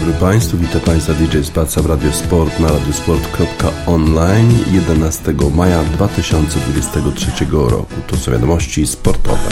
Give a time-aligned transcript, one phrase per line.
[0.00, 7.94] Dobry Państwu, witam Państwa DJ Spaca w Radio Sport na radiosport.online 11 maja 2023 roku.
[8.06, 9.48] To są wiadomości sportowe.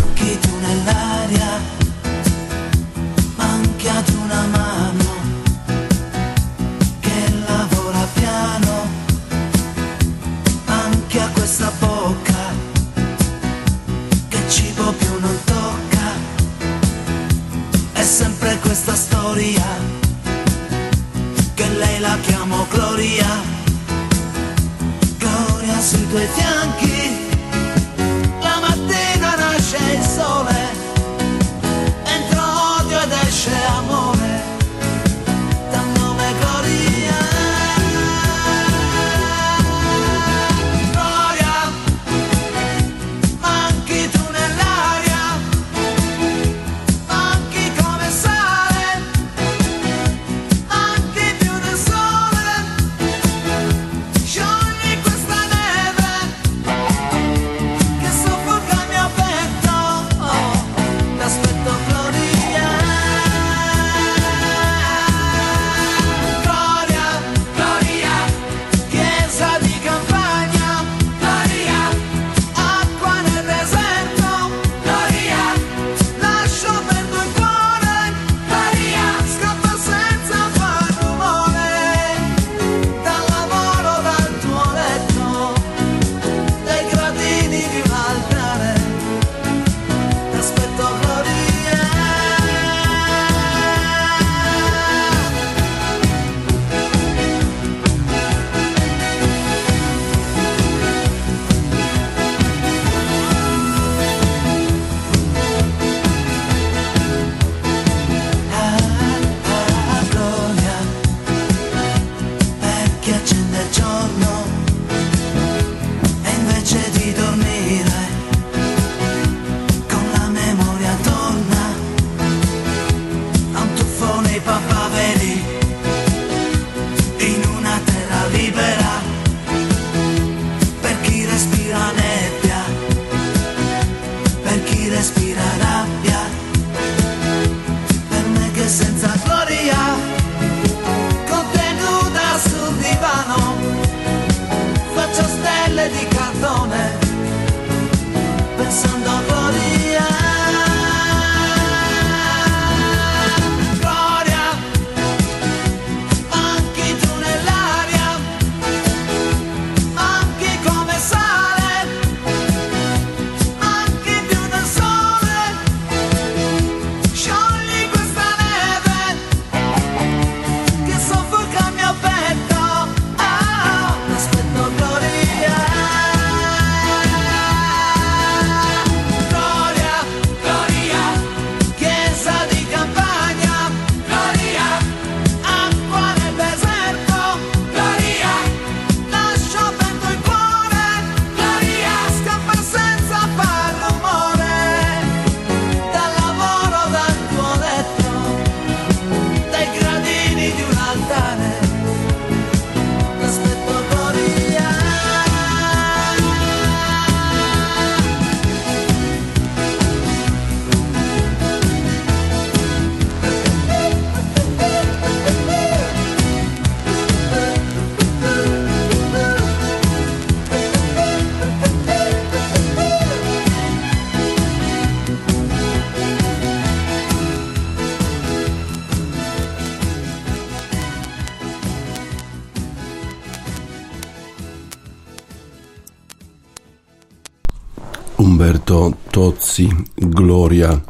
[239.97, 240.81] Gloria.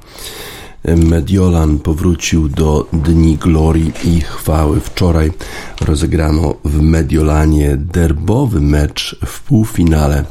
[0.85, 4.81] Mediolan powrócił do Dni Glorii i Chwały.
[4.81, 5.33] Wczoraj
[5.81, 10.25] rozegrano w Mediolanie derbowy mecz w półfinale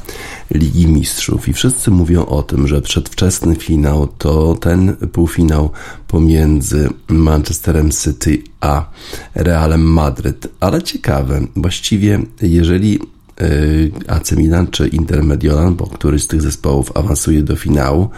[0.52, 5.72] Ligi Mistrzów i wszyscy mówią o tym, że przedwczesny finał to ten półfinał
[6.08, 8.90] pomiędzy Manchesterem City a
[9.36, 10.48] Realem Madryt.
[10.60, 13.00] Ale ciekawe, właściwie jeżeli
[14.08, 18.10] AC Milan czy Inter Mediolan, bo któryś z tych zespołów awansuje do finału,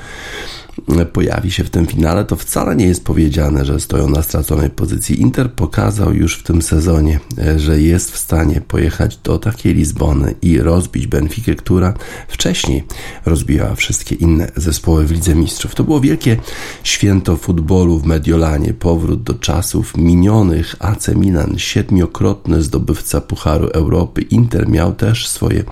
[1.13, 5.21] pojawi się w tym finale, to wcale nie jest powiedziane, że stoją na straconej pozycji.
[5.21, 10.35] Inter pokazał już w tym sezonie, e, że jest w stanie pojechać do takiej Lizbony
[10.41, 11.93] i rozbić Benfikę, która
[12.27, 12.83] wcześniej
[13.25, 15.75] rozbijała wszystkie inne zespoły w Lidze Mistrzów.
[15.75, 16.37] To było wielkie
[16.83, 20.75] święto futbolu w Mediolanie, powrót do czasów minionych.
[20.79, 24.21] AC Milan, siedmiokrotny zdobywca Pucharu Europy.
[24.21, 25.63] Inter miał też swoje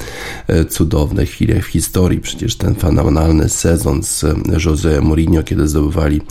[0.48, 2.20] e, cudowne chwile w historii.
[2.20, 4.26] Przecież ten fenomenalny sezon z
[4.66, 6.22] Jose Mourinho, kiedy zdobywali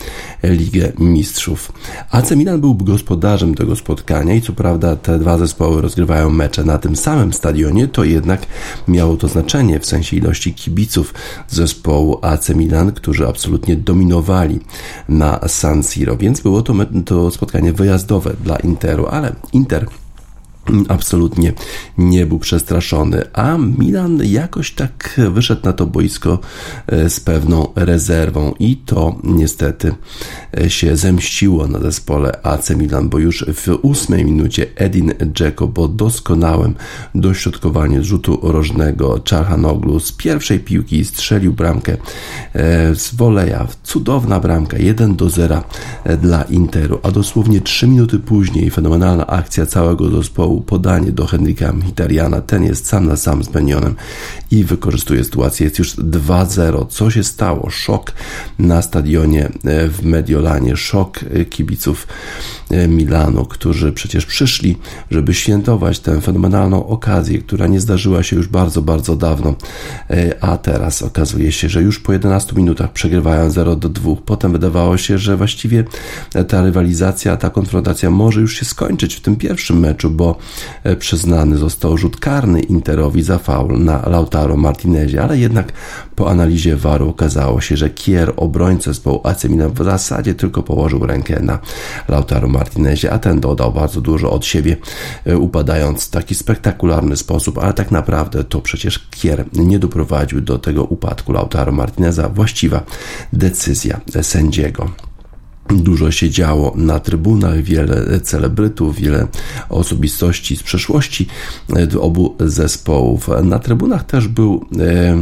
[0.43, 1.73] Ligę Mistrzów.
[2.11, 6.78] AC Milan był gospodarzem tego spotkania i co prawda te dwa zespoły rozgrywają mecze na
[6.78, 8.46] tym samym stadionie, to jednak
[8.88, 11.14] miało to znaczenie w sensie ilości kibiców
[11.49, 14.61] zespołu AC Milan, którzy absolutnie dominowali
[15.08, 16.75] na San Siro, więc było to,
[17.05, 19.87] to spotkanie wyjazdowe dla Interu, ale Inter
[20.88, 21.52] absolutnie
[21.98, 26.38] nie był przestraszony, a Milan jakoś tak wyszedł na to boisko
[26.86, 29.94] e, z pewną rezerwą i to niestety
[30.58, 35.88] e, się zemściło na zespole AC Milan, bo już w ósmej minucie Edin Dzeko po
[35.88, 36.74] doskonałym
[37.14, 41.96] dośrodkowaniu z rzutu rożnego Czarhanoglu z pierwszej piłki strzelił bramkę
[42.54, 45.62] e, z woleja, cudowna bramka 1 do 0
[46.22, 52.41] dla Interu, a dosłownie 3 minuty później fenomenalna akcja całego zespołu podanie do Henryka Mkhitarjana.
[52.41, 53.94] Ten jest sam na sam z Benionem
[54.50, 55.64] i wykorzystuje sytuację.
[55.64, 56.87] Jest już 2-0.
[56.88, 57.70] Co się stało?
[57.70, 58.12] Szok
[58.58, 62.06] na stadionie e, w Mediolanie, szok e, kibiców
[62.70, 64.79] e, Milanu, którzy przecież przyszli,
[65.11, 69.55] żeby świętować tę fenomenalną okazję, która nie zdarzyła się już bardzo, bardzo dawno,
[70.41, 74.17] a teraz okazuje się, że już po 11 minutach przegrywają 0 do 2.
[74.26, 75.85] Potem wydawało się, że właściwie
[76.49, 80.38] ta rywalizacja, ta konfrontacja może już się skończyć w tym pierwszym meczu, bo
[80.98, 85.72] przyznany został rzut karny Interowi za faul na Lautaro Martinezie, ale jednak
[86.16, 91.06] po analizie VAR okazało się, że Kier, obrońca zespołu AC Milan w zasadzie tylko położył
[91.06, 91.58] rękę na
[92.08, 94.76] Lautaro Martinezie, a ten dodał bardzo dużo od siebie,
[95.26, 100.58] e, upadając w taki spektakularny sposób, ale tak naprawdę to przecież Kier nie doprowadził do
[100.58, 102.28] tego upadku Lautaro Martineza.
[102.28, 102.82] Właściwa
[103.32, 105.06] decyzja sędziego.
[105.70, 109.26] Dużo się działo na trybunach, wiele celebrytów, wiele
[109.68, 111.26] osobistości z przeszłości
[111.76, 113.28] e, obu zespołów.
[113.42, 115.16] Na trybunach też był e,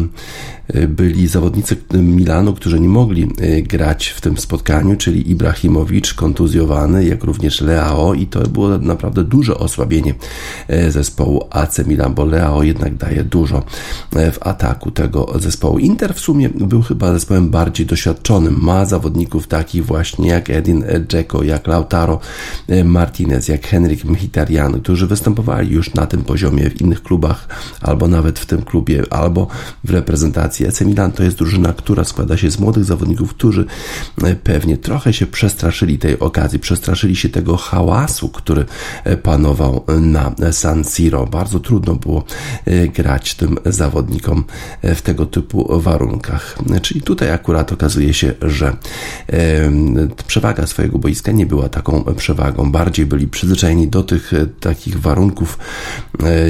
[0.69, 3.29] E, byli zawodnicy Milanu, którzy nie mogli
[3.62, 9.58] grać w tym spotkaniu, czyli Ibrahimowicz kontuzjowany, jak również Leao i to było naprawdę duże
[9.58, 10.14] osłabienie
[10.88, 13.62] zespołu AC Milan, bo Leao jednak daje dużo
[14.12, 15.79] w ataku tego zespołu.
[15.79, 18.58] Inter w sumie był chyba zespołem bardziej doświadczonym.
[18.61, 22.21] Ma zawodników takich właśnie jak Edin Dzeko, jak Lautaro
[22.85, 27.49] Martinez, jak Henryk Mkhitaryan, którzy występowali już na tym poziomie w innych klubach,
[27.81, 29.47] albo nawet w tym klubie, albo
[29.85, 33.65] w reprezentacji AC Milan to jest drużyna, która składa się z młodych zawodników, którzy
[34.23, 38.65] e, pewnie trochę się przestraszyli tej okazji, przestraszyli się tego hałasu, który
[39.05, 41.27] e, panował na San Siro.
[41.27, 42.25] Bardzo trudno było
[42.65, 44.45] e, grać tym zawodnikom
[44.83, 46.59] w tego typu warunkach.
[46.83, 48.77] Czyli tutaj akurat okazuje się, że
[50.26, 52.73] przewaga swojego boiska nie była taką przewagą.
[52.73, 55.59] Bardziej byli przyzwyczajeni do tych takich warunków,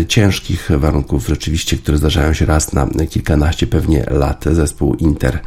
[0.09, 5.38] ciężkich warunków rzeczywiście, które zdarzają się raz na kilkanaście pewnie lat zespół Inter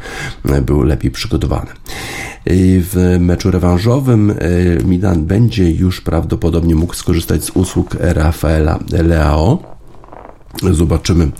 [0.62, 1.70] był lepiej przygotowany.
[2.80, 4.34] W meczu rewanżowym e,
[4.84, 9.77] Milan będzie już prawdopodobnie mógł skorzystać z usług Rafaela Leao
[10.72, 11.30] Zobaczymy,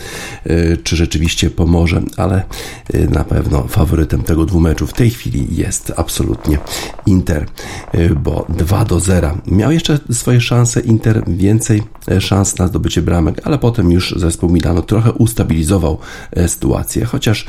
[0.44, 2.44] e, czy rzeczywiście pomoże, ale
[2.92, 6.58] e, na pewno faworytem tego dwumeczu w tej chwili jest absolutnie
[7.06, 7.46] Inter,
[7.92, 9.38] e, bo 2 do 0.
[9.46, 11.82] Miał jeszcze swoje szanse Inter, więcej
[12.20, 15.98] szans na zdobycie bramek, ale potem już zespół Milano trochę ustabilizował
[16.46, 17.46] sytuację, chociaż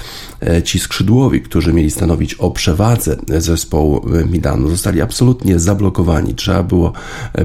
[0.64, 6.36] ci skrzydłowi, którzy mieli stanowić o przewadze zespołu Milano, zostali absolutnie zablokowani.
[6.36, 6.94] Trzeba było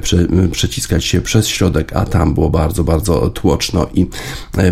[0.02, 4.06] prze, przeciskać się przez środek, a tam było bardzo, bardzo tłoczno i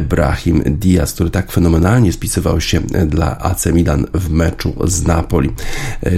[0.08, 5.50] Brahim Diaz, który tak fenomenalnie spisywał się dla AC Milan w meczu z Napoli,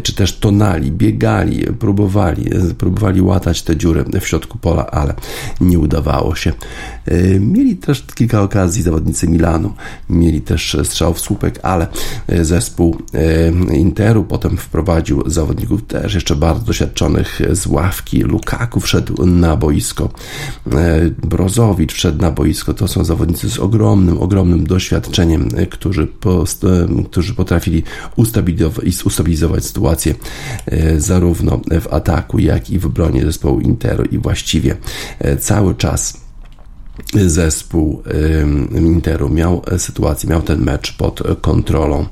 [0.02, 5.14] czy też Tonali, biegali, próbowali, próbowali łatać te dziury w środku pola, ale
[5.61, 6.52] nie udawało się.
[7.40, 9.73] Mieli też kilka okazji zawodnicy Milanu,
[10.11, 11.87] mieli też strzał w słupek, ale
[12.43, 12.99] zespół
[13.73, 18.23] Interu potem wprowadził zawodników też jeszcze bardzo doświadczonych z ławki.
[18.23, 20.11] Lukaku wszedł na boisko,
[21.23, 26.87] Brozowicz wszedł na boisko, to są zawodnicy z ogromnym, ogromnym doświadczeniem, e, którzy, post, e,
[27.04, 27.83] którzy potrafili
[28.16, 30.14] ustabilizować, ustabilizować sytuację
[30.66, 34.04] e, zarówno w ataku, jak i w obronie zespołu Interu.
[34.04, 34.76] I właściwie
[35.40, 36.24] cały czas
[37.26, 38.02] zespół
[38.76, 42.06] Interu miał sytuację, miał ten mecz pod kontrolą.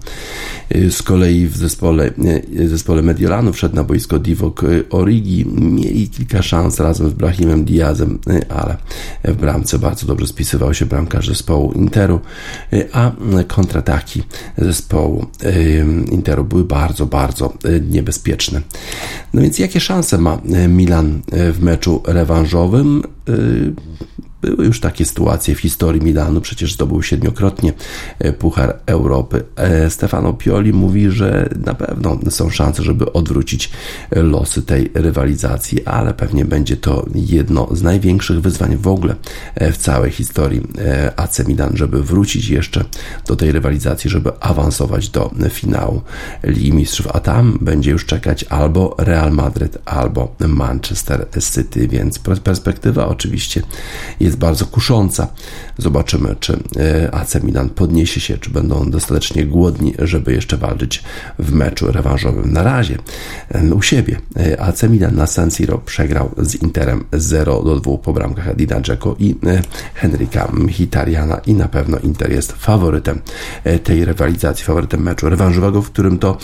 [0.90, 2.10] Z kolei w zespole,
[2.48, 5.46] w zespole Mediolanu wszedł na boisko Divok Origi.
[5.46, 8.76] Mieli kilka szans razem z Brahimem Diazem, ale
[9.24, 12.20] w bramce bardzo dobrze spisywał się bramkarz zespołu Interu,
[12.92, 13.12] a
[13.48, 14.22] kontrataki
[14.58, 15.26] zespołu
[16.10, 17.52] Interu były bardzo, bardzo
[17.90, 18.60] niebezpieczne.
[19.34, 21.22] No więc jakie szanse ma Milan
[21.52, 23.02] w meczu rewanżowym?
[24.42, 27.72] Były już takie sytuacje w historii Milanu, przecież zdobył siedmiokrotnie
[28.18, 29.44] e, Puchar Europy.
[29.56, 33.70] E, Stefano Pioli mówi, że na pewno są szanse, żeby odwrócić
[34.10, 39.16] e, losy tej rywalizacji, ale pewnie będzie to jedno z największych wyzwań w ogóle
[39.60, 40.62] w całej historii
[41.16, 42.84] AC Milan, żeby wrócić jeszcze
[43.26, 46.02] do tej rywalizacji, żeby awansować do finału
[46.44, 53.08] Ligi Mistrzów, a tam będzie już czekać albo Real Madryt, albo Manchester City, więc perspektywa
[53.08, 53.62] oczywiście
[54.20, 55.26] jest jest bardzo kusząca.
[55.78, 61.02] Zobaczymy, czy e, AC Milan podniesie się, czy będą dostatecznie głodni, żeby jeszcze walczyć
[61.38, 62.52] w meczu rewanżowym.
[62.52, 62.98] Na razie
[63.48, 67.98] e, u siebie e, AC Milan na San Siro przegrał z Interem 0 do 2
[67.98, 69.34] po bramkach Adina Dzeko i
[69.94, 73.20] Henryka Mkhitarjana i na pewno Inter jest faworytem
[73.84, 76.38] tej rywalizacji, faworytem meczu rewanżowego, w którym to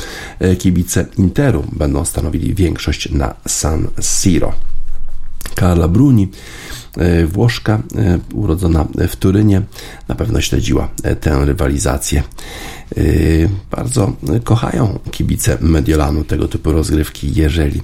[0.59, 4.78] kibice Interu będą stanowili większość na San Siro.
[5.55, 6.29] Carla Bruni
[6.99, 9.63] E, Włoszka, e, urodzona w Turynie,
[10.09, 12.23] na pewno śledziła e, tę rywalizację.
[13.71, 14.13] Bardzo
[14.45, 17.83] kochają kibice Mediolanu tego typu rozgrywki, jeżeli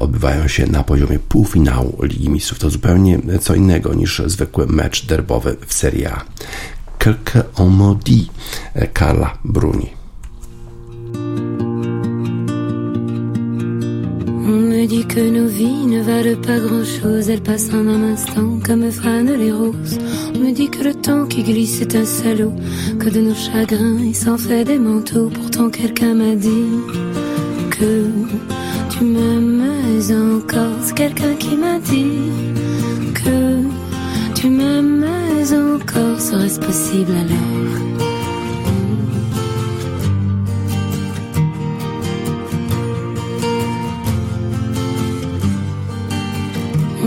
[0.00, 2.58] odbywają się na poziomie półfinału Ligi Mistrzów.
[2.58, 6.24] To zupełnie co innego niż zwykły mecz derbowy w Serie A.
[6.98, 9.90] Quelques en Carla Bruni.
[14.86, 18.88] Me dit que nos vies ne valent pas grand-chose, elles passent en un instant comme
[18.92, 19.98] fanent les roses.
[20.32, 22.52] On me dit que le temps qui glisse est un salaud,
[23.00, 25.28] que de nos chagrins il s'en fait des manteaux.
[25.28, 26.70] Pourtant quelqu'un m'a dit
[27.70, 28.04] que
[28.90, 29.64] tu m'aimes
[30.36, 30.78] encore.
[30.82, 32.30] C'est quelqu'un qui m'a dit
[33.12, 33.64] que
[34.36, 35.04] tu m'aimes
[35.74, 36.20] encore.
[36.20, 37.95] Serait-ce possible alors?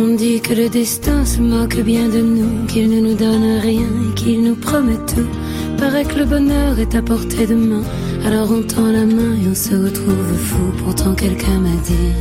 [0.09, 3.85] On dit que le destin se moque bien de nous, qu'il ne nous donne rien
[4.09, 5.29] et qu'il nous promet tout.
[5.77, 7.83] Paraît que le bonheur est à portée de main,
[8.25, 10.71] alors on tend la main et on se retrouve fou.
[10.83, 12.11] Pourtant quelqu'un m'a dit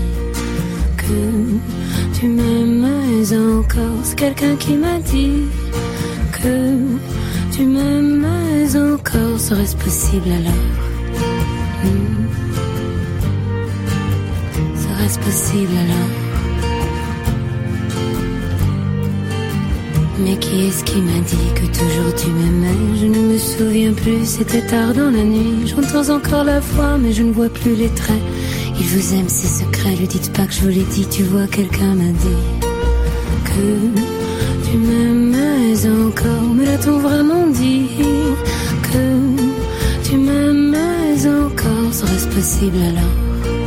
[0.98, 2.84] que tu m'aimes
[3.58, 3.98] encore.
[4.02, 5.44] C'est quelqu'un qui m'a dit
[6.32, 6.76] que
[7.52, 8.26] tu m'aimes
[8.76, 9.40] encore.
[9.40, 10.64] Serait-ce possible alors?
[11.84, 12.26] Hmm.
[14.76, 16.27] Serait-ce possible alors?
[20.20, 22.96] Mais qui est-ce qui m'a dit que toujours tu m'aimais?
[23.00, 25.66] Je ne me souviens plus, c'était tard dans la nuit.
[25.66, 28.22] J'entends encore la voix, mais je ne vois plus les traits.
[28.80, 31.06] Il vous aime, ses secrets, lui dites pas que je vous l'ai dit.
[31.08, 32.42] Tu vois, quelqu'un m'a dit
[33.44, 36.54] que tu m'aimais encore.
[36.54, 37.88] Mais l'a-t-on vraiment dit
[38.82, 41.92] que tu m'aimais encore?
[41.92, 43.57] Serait-ce possible alors?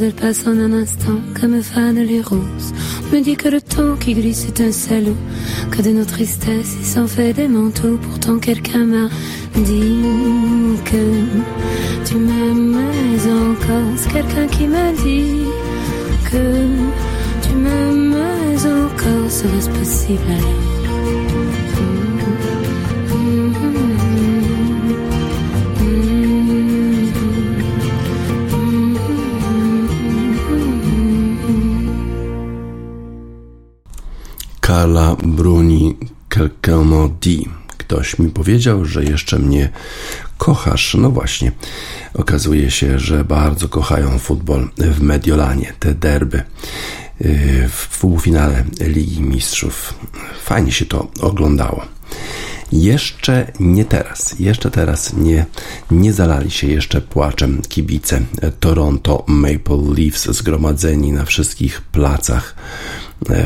[0.00, 2.72] Elle passe en un instant comme fanent les roses.
[3.04, 5.16] On me dit que le temps qui glisse est un salaud,
[5.70, 7.98] que de nos tristesses il s'en fait des manteaux.
[8.00, 9.08] Pourtant quelqu'un m'a
[9.54, 10.00] dit
[10.84, 13.92] que tu m'aimais encore.
[13.96, 15.44] C'est quelqu'un qui m'a dit
[16.30, 16.66] que
[17.42, 19.30] tu m'aimais encore.
[19.30, 20.22] Serait-ce possible?
[20.30, 20.79] alors?
[34.70, 35.96] Carla Bruni
[36.28, 37.48] Kelkenodi.
[37.78, 39.68] Ktoś mi powiedział, że jeszcze mnie
[40.38, 40.94] kochasz.
[40.94, 41.52] No właśnie,
[42.14, 46.42] okazuje się, że bardzo kochają futbol w Mediolanie, te derby
[47.20, 49.94] y, w półfinale Ligi Mistrzów.
[50.44, 51.84] Fajnie się to oglądało.
[52.72, 55.46] Jeszcze nie teraz, jeszcze teraz nie,
[55.90, 58.20] nie zalali się jeszcze płaczem kibice
[58.60, 62.54] Toronto Maple Leafs zgromadzeni na wszystkich placach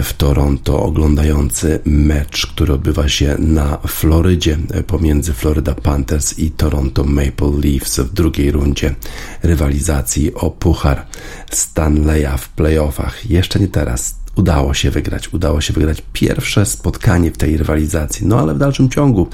[0.03, 7.51] w Toronto oglądający mecz, który odbywa się na Florydzie pomiędzy Florida Panthers i Toronto Maple
[7.65, 8.95] Leafs w drugiej rundzie
[9.43, 11.07] rywalizacji o puchar
[11.51, 13.31] Stanleya w playoffach.
[13.31, 15.33] Jeszcze nie teraz, udało się wygrać.
[15.33, 18.27] Udało się wygrać pierwsze spotkanie w tej rywalizacji.
[18.27, 19.29] No ale w dalszym ciągu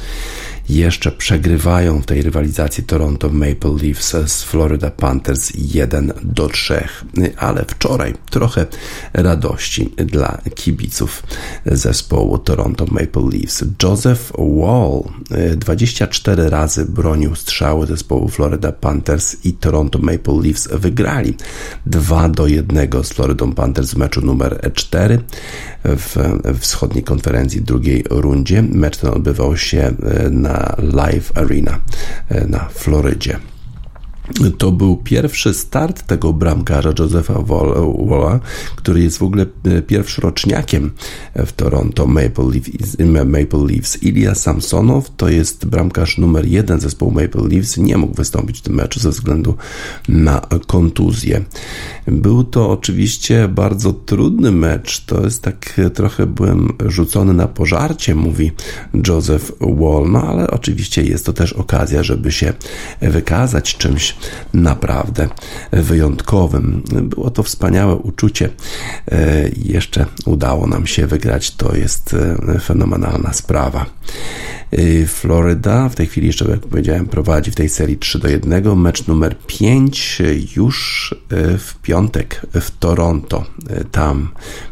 [0.69, 6.85] jeszcze przegrywają w tej rywalizacji Toronto Maple Leafs z Florida Panthers 1 do 3.
[7.37, 8.67] Ale wczoraj trochę
[9.13, 11.23] radości dla kibiców
[11.67, 13.65] zespołu Toronto Maple Leafs.
[13.83, 15.03] Joseph Wall
[15.57, 21.35] 24 razy bronił strzały zespołu Florida Panthers i Toronto Maple Leafs wygrali
[21.87, 25.19] 2 do 1 z Florida Panthers w meczu numer 4
[25.85, 26.17] w
[26.61, 28.63] wschodniej konferencji drugiej rundzie.
[28.63, 29.95] Mecz ten odbywał się
[30.31, 31.81] na Live Arena
[32.29, 33.39] e, na Florydzie.
[34.59, 38.41] To był pierwszy start tego bramkarza Josepha Walla,
[38.77, 40.91] który jest w ogóle e, pierwszoroczniakiem
[41.35, 42.97] w Toronto Maple Leafs.
[43.27, 44.03] Maple Leafs.
[44.03, 47.77] Ilya Samsonow to jest bramkarz numer jeden zespołu Maple Leafs.
[47.77, 49.55] Nie mógł wystąpić w tym meczu ze względu
[50.09, 51.45] na kontuzję.
[52.07, 55.05] Był to oczywiście bardzo trudny mecz.
[55.05, 58.53] To jest tak e, trochę byłem rzucony na pożarcie, mówi
[59.09, 60.11] Joseph Wall.
[60.11, 62.53] No ale oczywiście jest to też okazja, żeby się
[63.01, 64.15] wykazać czymś
[64.55, 65.29] naprawdę
[65.73, 66.83] wyjątkowym.
[67.03, 68.49] Było to wspaniałe uczucie
[69.13, 71.51] e, jeszcze udało nam się wygrać.
[71.51, 72.15] To jest
[72.55, 73.87] e, fenomenalna sprawa.
[74.73, 78.77] E, Floryda w tej chwili jeszcze, jak powiedziałem, prowadzi w tej serii 3 do 1.
[78.77, 80.23] Mecz numer 5
[80.57, 81.15] już
[81.59, 83.45] w piątek w Toronto.
[83.93, 84.29] Tam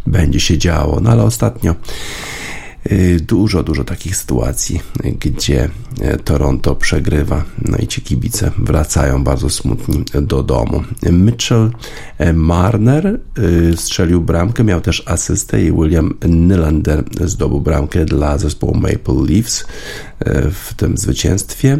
[0.07, 1.00] będzie się działo.
[1.00, 1.75] No ale ostatnio
[3.21, 4.80] dużo, dużo takich sytuacji,
[5.21, 5.68] gdzie
[6.00, 10.83] e, Toronto przegrywa, no i ci kibice wracają bardzo smutni do domu.
[11.12, 11.71] Mitchell
[12.18, 18.75] e, Marner y, strzelił bramkę, miał też asystę i William Nylander zdobył bramkę dla zespołu
[18.75, 19.66] Maple Leafs
[20.52, 21.78] w tym zwycięstwie.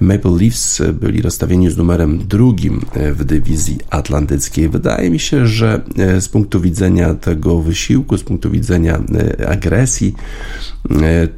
[0.00, 2.80] Maple Leafs byli rozstawieni z numerem drugim
[3.12, 4.68] w dywizji atlantyckiej.
[4.68, 9.02] Wydaje mi się, że e, z punktu widzenia tego wysiłku, z punktu widzenia
[9.38, 10.77] e, agresji, e,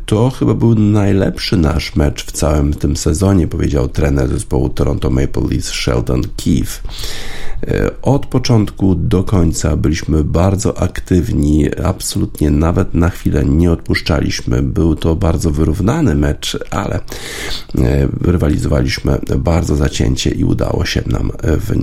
[0.06, 5.42] to chyba był najlepszy nasz mecz w całym tym sezonie, powiedział trener zespołu Toronto Maple
[5.50, 6.88] Leafs Sheldon Keefe.
[8.02, 14.62] Od początku do końca byliśmy bardzo aktywni, absolutnie nawet na chwilę nie odpuszczaliśmy.
[14.62, 17.00] Był to bardzo wyrównany mecz, ale
[18.20, 21.30] rywalizacja realizowaliśmy bardzo zacięcie i udało się nam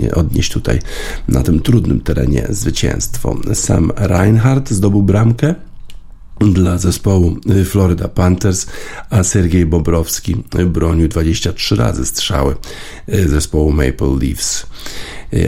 [0.08, 0.80] e, odnieść tutaj
[1.27, 3.36] na tym trudnym terenie zwycięstwo.
[3.53, 5.56] Sam Reinhardt zdobył bramkę
[6.39, 8.67] dla zespołu e, Florida Panthers,
[9.10, 10.36] a Sergiej Bobrowski
[10.67, 12.56] bronił 23 razy strzały
[13.08, 14.65] e, zespołu Maple Leafs.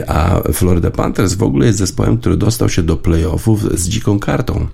[0.06, 4.66] A Florida Panthers w ogóle jest zespołem, który dostał się do playoffów z dziką kartą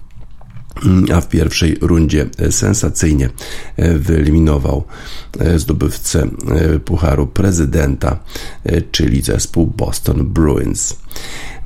[1.15, 3.31] a w pierwszej rundzie sensacyjnie
[3.77, 4.85] e, wyeliminował
[5.39, 8.19] e, zdobywcę e, Pucharu Prezydenta,
[8.91, 10.97] czyli zespół Boston Bruins.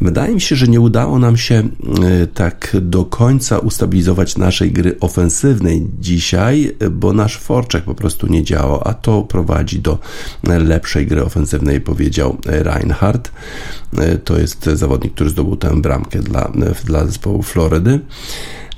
[0.00, 1.68] Wydaje mi się, że nie udało nam się
[2.34, 8.82] tak do końca ustabilizować naszej gry ofensywnej dzisiaj, bo nasz forczek po prostu nie działał,
[8.84, 9.98] a to prowadzi do
[10.42, 13.32] lepszej gry ofensywnej, powiedział Reinhardt.
[14.24, 16.52] To jest zawodnik, który zdobył tę bramkę dla,
[16.84, 18.00] dla zespołu Florydy.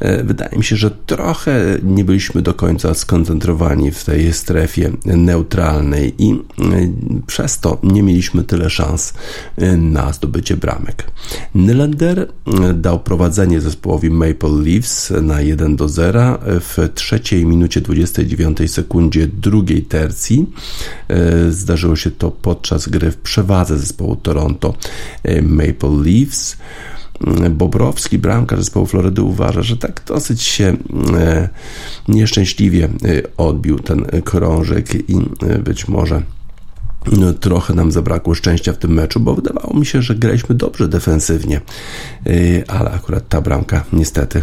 [0.03, 6.15] E, wydaje mi się, że trochę nie byliśmy do końca skoncentrowani w tej strefie neutralnej
[6.19, 6.39] i e,
[7.27, 9.15] przez to nie mieliśmy tyle szans
[9.57, 11.11] e, na zdobycie bramek.
[11.55, 12.29] Nylander
[12.75, 19.83] dał prowadzenie zespołowi Maple Leafs na 1 do 0 w trzeciej minucie 29 sekundzie drugiej
[19.83, 20.47] tercji.
[21.51, 24.75] Zdarzyło się to podczas gry w przewadze zespołu Toronto
[25.43, 26.57] Maple Leafs.
[27.51, 30.77] Bobrowski, bramkarz zespołu Florydy, uważa, że tak dosyć się
[31.17, 31.49] e,
[32.09, 32.89] nieszczęśliwie e,
[33.37, 36.23] odbił ten krążek i e, być może
[37.41, 41.61] trochę nam zabrakło szczęścia w tym meczu, bo wydawało mi się, że graliśmy dobrze defensywnie,
[42.27, 44.43] y, ale akurat ta bramka niestety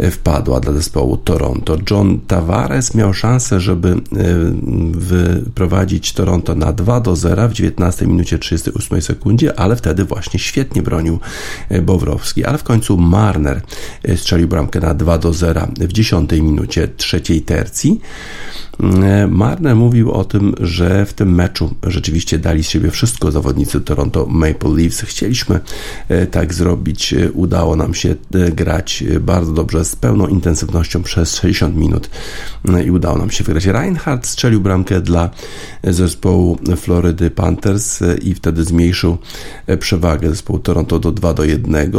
[0.00, 1.76] y, wpadła dla zespołu Toronto.
[1.90, 3.96] John Tavares miał szansę, żeby y,
[4.92, 10.82] wyprowadzić Toronto na 2 do 0 w 19 minucie 38 sekundzie, ale wtedy właśnie świetnie
[10.82, 11.18] bronił
[11.82, 13.60] Bowrowski, ale w końcu Marner
[14.16, 18.00] strzelił bramkę na 2 do 0 w 10 minucie trzeciej tercji.
[19.28, 24.26] Marner mówił o tym, że w tym meczu rzeczywiście dali z siebie wszystko zawodnicy Toronto
[24.26, 25.00] Maple Leafs.
[25.00, 25.60] Chcieliśmy
[26.08, 32.10] e, tak zrobić udało nam się grać bardzo dobrze, z pełną intensywnością przez 60 minut
[32.86, 33.66] i udało nam się wygrać.
[33.66, 35.30] Reinhardt strzelił bramkę dla
[35.84, 39.18] zespołu Florydy Panthers i wtedy zmniejszył
[39.78, 41.92] przewagę zespołu Toronto do 2 do 1.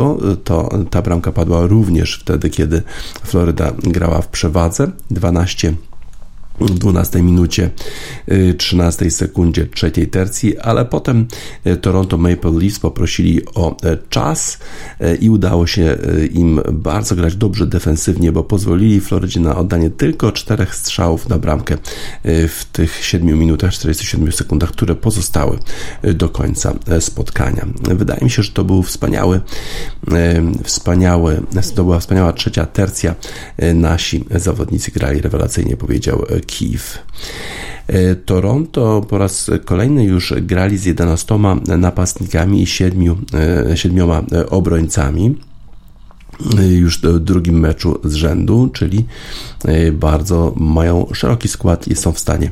[0.43, 2.81] To ta bramka padła również wtedy, kiedy
[3.23, 5.86] Floryda grała w przewadze 12 w
[6.59, 7.69] 12 minucie
[8.57, 11.27] 13 y, sekundzie trzeciej tercji, ale potem
[11.67, 14.59] y, Toronto Maple Leafs poprosili o y, czas
[15.19, 15.97] i udało się
[16.31, 21.77] im bardzo grać dobrze defensywnie, bo pozwolili Florydzie na oddanie tylko czterech strzałów na bramkę
[22.23, 25.59] w tych 7 minutach 47 sekundach, które pozostały
[26.13, 27.65] do końca spotkania.
[27.81, 29.41] Wydaje mi się, że to był wspaniały,
[30.63, 31.41] wspaniały,
[31.75, 33.15] to była wspaniała trzecia tercja.
[33.73, 36.99] Nasi zawodnicy grali rewelacyjnie, powiedział Kiev.
[37.87, 41.35] E, Toronto po raz kolejny już grali z 11
[41.77, 43.25] napastnikami i 7,
[43.75, 45.35] 7 e, obrońcami
[46.69, 49.05] już w drugim meczu z rzędu, czyli
[49.65, 52.51] e, bardzo mają szeroki skład i są w stanie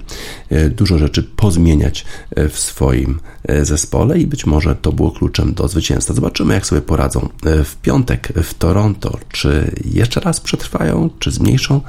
[0.50, 3.20] e, dużo rzeczy pozmieniać e, w swoim
[3.62, 6.14] zespole i być może to było kluczem do zwycięstwa.
[6.14, 9.18] Zobaczymy, jak sobie poradzą w piątek w Toronto.
[9.32, 11.82] Czy jeszcze raz przetrwają, czy zmniejszą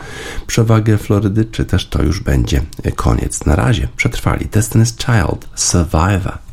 [0.47, 2.63] przewagę Florydy, czy też to już będzie
[2.97, 3.47] koniec.
[3.47, 6.46] Na razie przetrwali Destiny's Child, Survivor.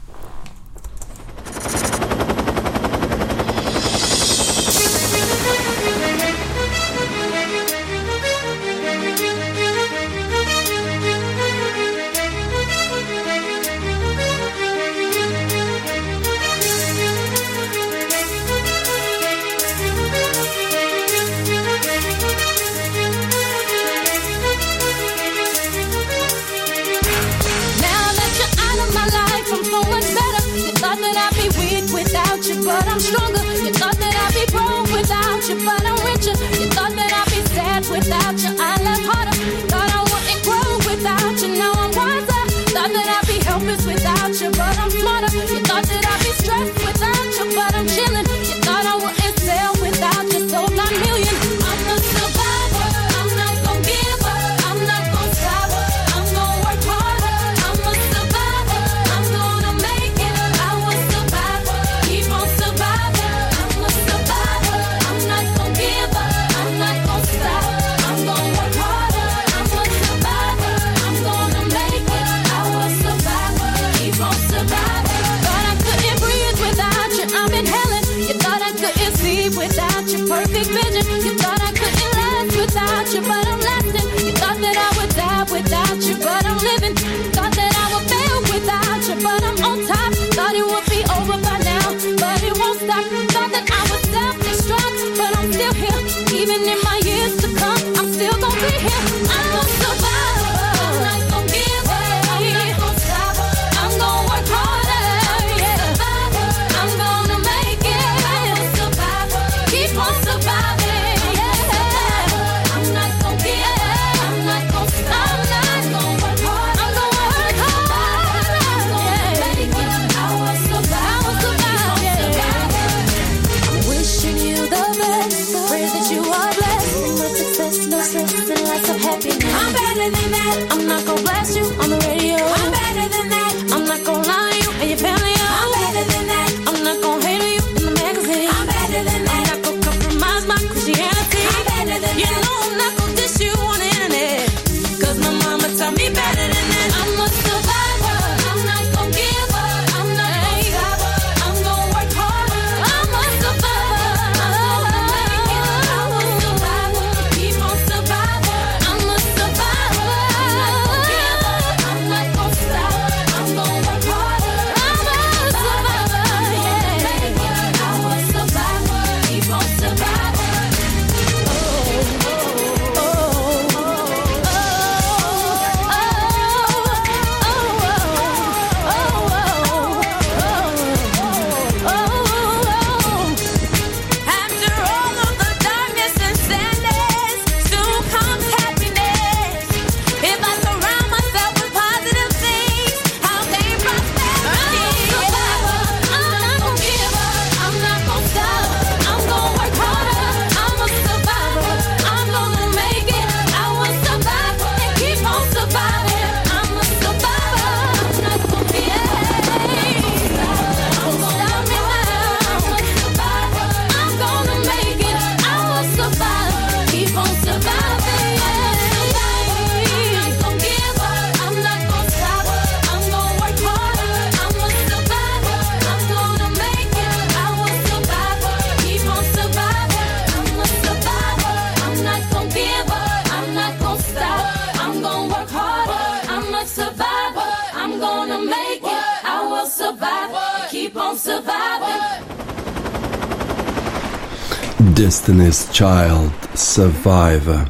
[245.24, 247.66] Destiny's Child Survivor.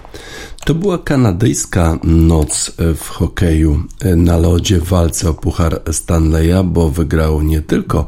[0.66, 3.84] To była kanadyjska noc w hokeju
[4.16, 8.06] na lodzie w walce o Puchar Stanleya, bo wygrało nie tylko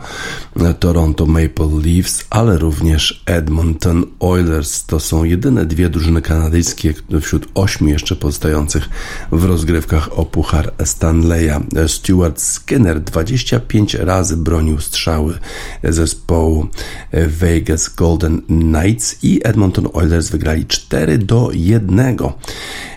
[0.79, 4.85] Toronto Maple Leafs, ale również Edmonton Oilers.
[4.85, 8.89] To są jedyne dwie drużyny kanadyjskie wśród ośmiu jeszcze pozostających
[9.31, 11.59] w rozgrywkach o Puchar Stanleya.
[11.87, 15.37] Stuart Skinner 25 razy bronił strzały
[15.83, 16.67] zespołu
[17.13, 22.17] Vegas Golden Knights i Edmonton Oilers wygrali 4 do 1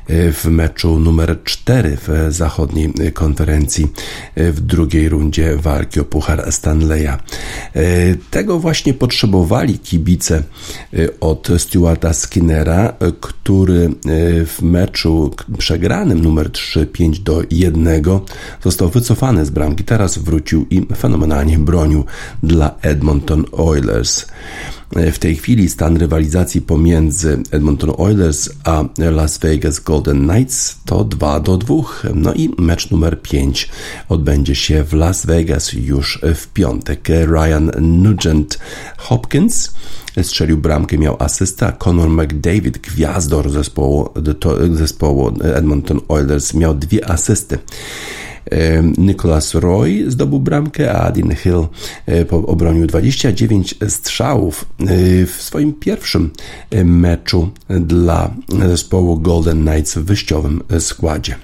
[0.08, 3.86] w meczu numer 4 w zachodniej konferencji
[4.36, 7.18] w drugiej rundzie walki o Puchar Stanleya.
[8.30, 10.42] Tego właśnie potrzebowali kibice
[11.20, 13.90] od Stuarta Skinnera, który
[14.46, 18.02] w meczu przegranym numer 3 5 do 1
[18.62, 19.84] został wycofany z bramki.
[19.84, 22.04] Teraz wrócił i fenomenalnie bronił
[22.42, 24.26] dla Edmonton Oilers.
[24.92, 31.40] W tej chwili stan rywalizacji pomiędzy Edmonton Oilers a Las Vegas Golden Knights to 2
[31.40, 31.74] do 2.
[32.14, 33.68] No i mecz numer 5
[34.08, 37.08] odbędzie się w Las Vegas już w piątek.
[37.08, 38.58] Ryan Nugent
[38.96, 39.70] Hopkins
[40.22, 44.08] strzelił bramkę, miał asystę, Conor McDavid, gwiazdor zespołu,
[44.72, 47.58] zespołu Edmonton Oilers, miał dwie asysty.
[48.98, 51.66] Nicholas Roy zdobył bramkę, a Adin Hill
[52.08, 54.86] e, obronił 29 strzałów e,
[55.26, 56.30] w swoim pierwszym
[56.70, 58.30] e, meczu dla
[58.68, 61.34] zespołu Golden Knights w wyjściowym składzie.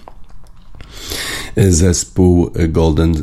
[1.56, 3.14] Zespół Golden,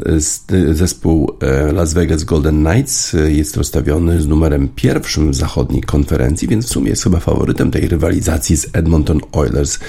[0.71, 6.65] zespół e, Las Vegas Golden Knights jest rozstawiony z numerem pierwszym w zachodniej konferencji, więc
[6.65, 9.79] w sumie jest chyba faworytem tej rywalizacji z Edmonton Oilers.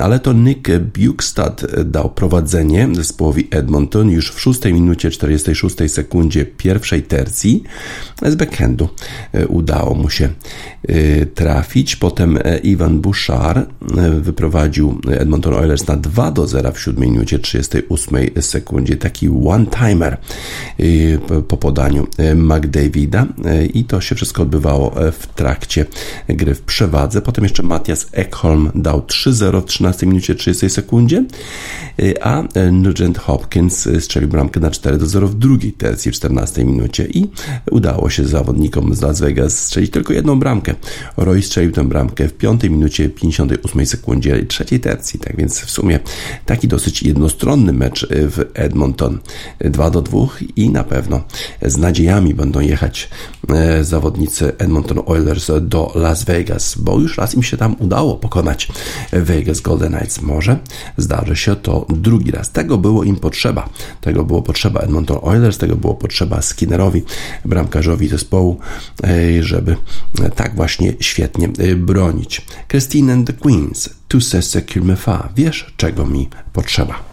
[0.00, 7.02] Ale to Nick Bukestad dał prowadzenie zespołowi Edmonton już w 6 minucie 46 sekundzie pierwszej
[7.02, 7.62] tercji
[8.26, 8.88] z backhandu
[9.32, 10.28] e, udało mu się
[10.88, 11.96] e, trafić.
[11.96, 13.70] Potem Ivan Bouchard
[14.20, 18.96] wyprowadził Edmonton Oilers na 2 do 0 w 7 minucie 30 48 sekundzie.
[18.96, 20.16] Taki one-timer
[20.80, 21.18] y,
[21.48, 23.26] po podaniu y, McDavida
[23.62, 25.86] y, i to się wszystko odbywało w trakcie
[26.28, 27.22] gry w przewadze.
[27.22, 31.24] Potem jeszcze Matthias Ekholm dał 3-0 w 13 minucie 30 sekundzie,
[32.20, 32.42] a
[32.72, 37.28] Nugent Hopkins strzelił bramkę na 4-0 w drugiej tercji w 14 minucie i
[37.70, 40.74] udało się zawodnikom z Las Vegas strzelić tylko jedną bramkę.
[41.16, 46.00] Roy strzelił tę bramkę w 5 minucie 58 sekundzie trzeciej tercji, tak więc w sumie
[46.46, 49.18] taki dosyć jednostronny mecz w Edmonton
[49.60, 50.18] 2 do 2
[50.56, 51.22] i na pewno
[51.62, 53.08] z nadziejami będą jechać
[53.48, 58.68] e, zawodnicy Edmonton Oilers do Las Vegas, bo już raz im się tam udało pokonać
[59.12, 60.22] Vegas Golden Knights.
[60.22, 60.58] Może
[60.96, 62.50] zdarzy się to drugi raz.
[62.50, 63.68] Tego było im potrzeba.
[64.00, 67.02] Tego było potrzeba Edmonton Oilers, tego było potrzeba Skinnerowi,
[67.44, 68.58] bramkarzowi zespołu,
[69.04, 69.76] e, żeby
[70.34, 72.46] tak właśnie świetnie bronić.
[72.68, 75.28] Christine and the Queens, tu ce qu'il me fa.
[75.36, 77.11] Wiesz, czego mi potrzeba.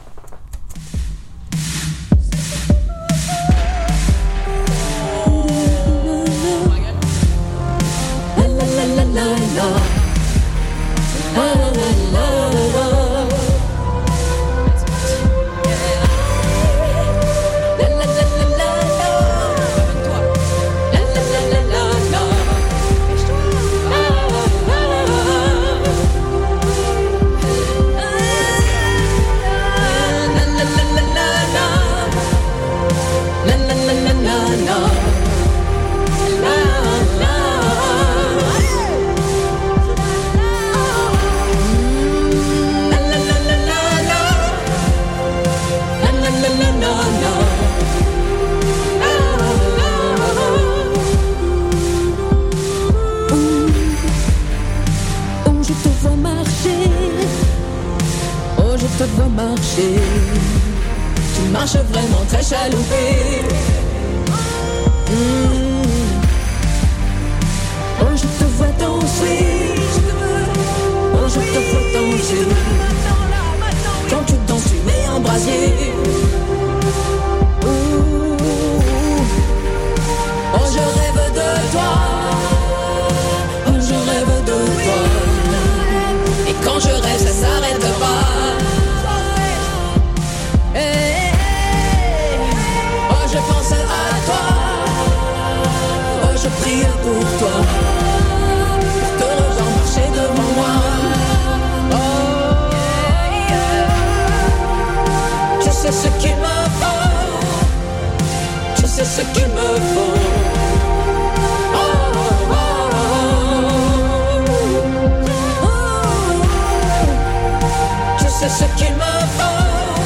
[118.39, 120.01] Sais ce qu'il me faut.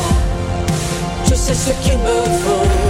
[1.29, 2.82] Je sais ce qu'il me faut.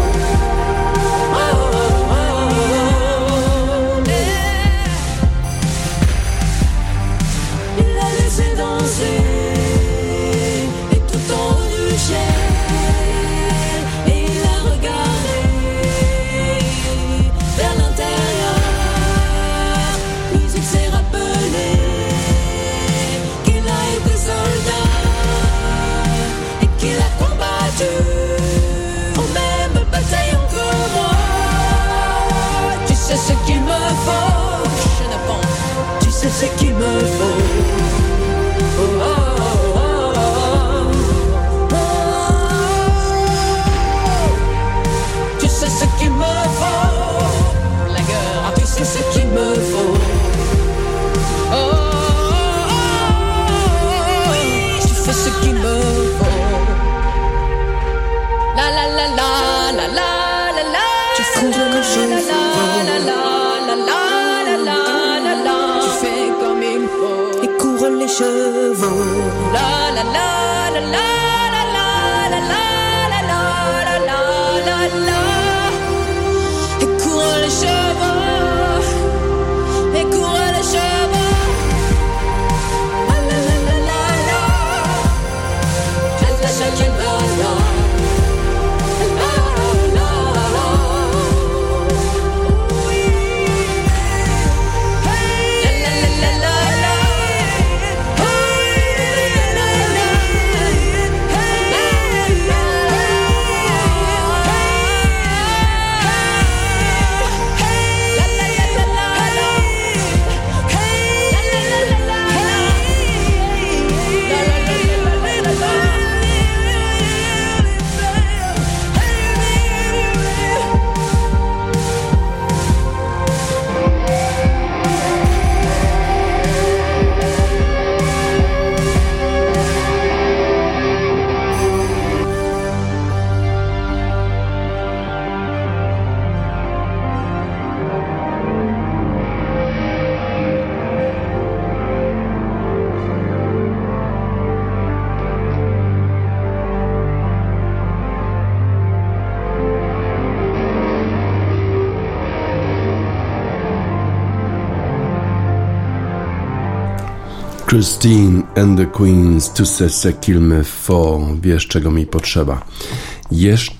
[157.83, 162.65] Christine and the Queens, to se kilmy for, wiesz czego mi potrzeba.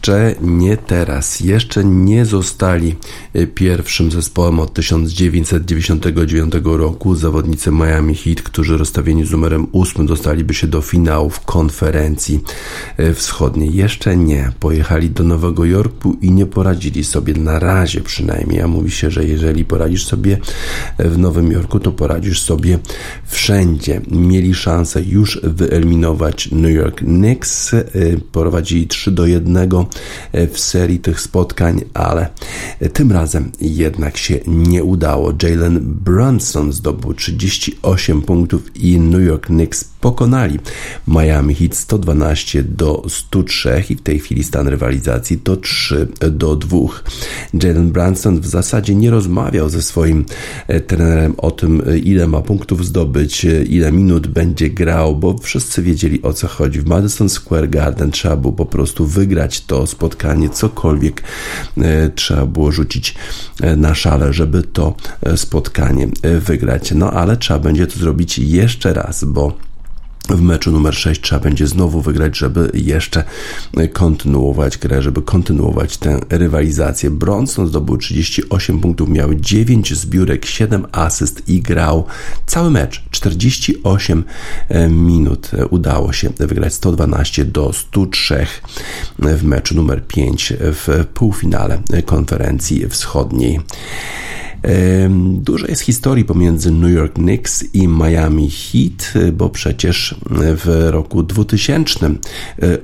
[0.03, 2.95] Jeszcze nie teraz, jeszcze nie zostali
[3.33, 7.15] e, pierwszym zespołem od 1999 roku.
[7.15, 12.39] Zawodnicy Miami Heat, którzy rozstawieni z numerem 8 dostaliby się do finałów konferencji
[12.97, 13.75] e, wschodniej.
[13.75, 14.51] Jeszcze nie.
[14.59, 18.61] Pojechali do Nowego Jorku i nie poradzili sobie na razie przynajmniej.
[18.61, 20.37] A mówi się, że jeżeli poradzisz sobie
[20.97, 22.79] e, w Nowym Jorku, to poradzisz sobie
[23.25, 24.01] wszędzie.
[24.11, 27.71] Mieli szansę już wyeliminować New York Knicks.
[28.31, 29.92] Prowadzili 3 do 1 jednego e,
[30.33, 32.29] w serii tych spotkań, ale
[32.93, 35.33] tym razem jednak się nie udało.
[35.43, 40.59] Jalen Brunson zdobył 38 punktów i New York Knicks pokonali
[41.07, 46.77] Miami Heat 112 do 103 i w tej chwili stan rywalizacji to 3 do 2.
[47.63, 50.25] Jalen Brunson w zasadzie nie rozmawiał ze swoim
[50.67, 55.83] e, trenerem o tym, e, ile ma punktów zdobyć, ile minut będzie grał, bo wszyscy
[55.83, 56.81] wiedzieli o co chodzi.
[56.81, 61.23] W Madison Square Garden trzeba było po prostu wygrać to spotkanie, cokolwiek
[61.77, 63.15] e, trzeba było rzucić
[63.61, 66.07] e, na szale, żeby to e, spotkanie
[66.39, 66.91] wygrać.
[66.91, 69.72] No ale trzeba będzie to zrobić jeszcze raz, bo
[70.29, 73.23] w meczu numer 6 trzeba będzie znowu wygrać, żeby jeszcze
[73.93, 77.09] kontynuować grę, żeby kontynuować tę rywalizację.
[77.09, 82.05] Bronson zdobył 38 punktów, miał 9 zbiórek, 7 asyst i grał
[82.45, 83.03] cały mecz.
[83.11, 84.23] 48
[84.69, 88.45] e, minut udało się wygrać 112 do 103
[89.19, 93.59] w meczu numer 5 w półfinale konferencji wschodniej.
[95.37, 102.05] Dużo jest historii pomiędzy New York Knicks i Miami Heat, bo przecież w roku 2000
[102.05, 102.13] e,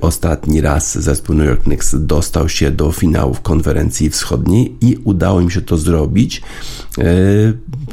[0.00, 5.50] ostatni raz zespół New York Knicks dostał się do finałów konferencji wschodniej i udało im
[5.50, 6.42] się to zrobić,
[6.98, 7.04] e,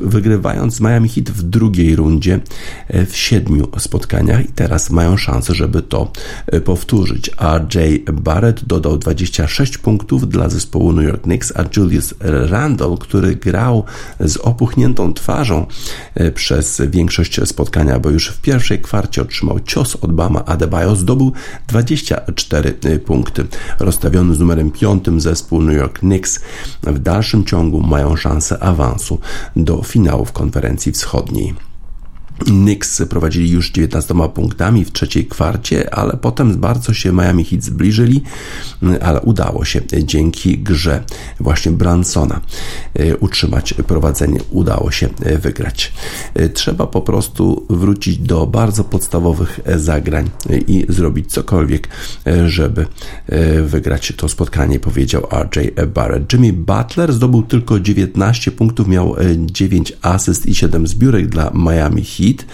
[0.04, 2.40] wygrywając Miami Heat w drugiej rundzie
[2.88, 6.12] e, w siedmiu spotkaniach i teraz mają szansę, żeby to
[6.66, 7.32] powtórzyć.
[7.76, 13.77] Jay Barrett dodał 26 punktów dla zespołu New York Knicks, a Julius Randle, który grał
[13.78, 15.66] grał z opuchniętą twarzą
[16.36, 21.32] przez większość spotkania, bo już w pierwszej kwarcie otrzymał cios od Bama Adebayo, zdobył
[21.68, 23.46] 24 punkty.
[23.80, 26.40] Rozstawiony z numerem 5 zespół New York Knicks
[26.84, 29.20] w dalszym ciągu mają szansę awansu
[29.56, 31.67] do finałów konferencji wschodniej.
[32.46, 38.24] Knicks prowadzili już 19 punktami w trzeciej kwarcie, ale potem bardzo się Miami Heat zbliżyli,
[39.02, 41.04] ale udało się dzięki grze
[41.40, 42.42] właśnie Bransona
[42.94, 45.94] e, utrzymać prowadzenie, udało się e, wygrać.
[46.34, 50.30] E, trzeba po prostu wrócić do bardzo podstawowych zagrań
[50.68, 51.88] i zrobić cokolwiek,
[52.48, 52.86] żeby
[53.64, 55.60] wygrać to spotkanie, powiedział RJ
[55.94, 56.34] Barrett.
[56.34, 62.27] Jimmy Butler zdobył tylko 19 punktów, miał 9 asyst i 7 zbiórek dla Miami Heat
[62.28, 62.46] Heat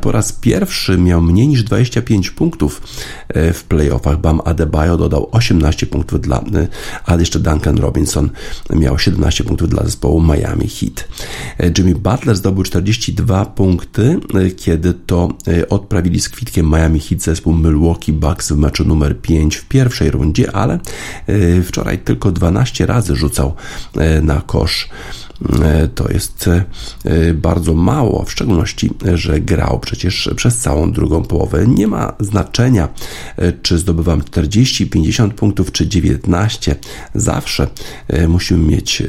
[0.00, 2.82] po raz pierwszy miał mniej niż 25 punktów
[3.28, 4.20] e, w playoffach.
[4.20, 6.68] Bam Adebayo dodał 18 punktów dla, e,
[7.06, 8.30] a jeszcze Duncan Robinson
[8.70, 11.08] miał 17 punktów dla zespołu Miami Heat.
[11.58, 14.20] E, Jimmy Butler zdobył 42 punkty,
[14.56, 15.28] kiedy to
[15.68, 20.56] odprawili z kwitkiem Miami Heat zespół Milwaukee Bucks w meczu numer 5 w pierwszej rundzie,
[20.56, 20.78] ale
[21.64, 23.54] wczoraj tylko 12 razy rzucał
[24.22, 24.88] na kosz
[25.94, 26.48] to jest
[27.04, 31.66] e, bardzo mało, w szczególności, że grał przecież przez całą drugą połowę.
[31.66, 32.88] Nie ma znaczenia,
[33.36, 36.76] e, czy zdobywam 40, 50 punktów, czy 19.
[37.14, 37.66] Zawsze
[38.28, 39.02] musimy mieć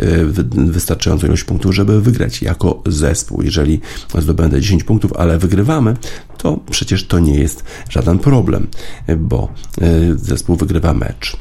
[0.55, 3.41] wystarczającą ilość punktów, żeby wygrać jako zespół.
[3.41, 3.81] Jeżeli
[4.19, 5.97] zdobędę 10 punktów, ale wygrywamy,
[6.38, 8.67] to przecież to nie jest żaden problem,
[9.17, 9.53] bo
[10.15, 11.38] zespół wygrywa mecz.